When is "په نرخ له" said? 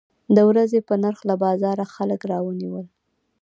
0.87-1.35